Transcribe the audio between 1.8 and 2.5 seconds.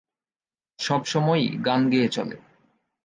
গেয়ে চলে।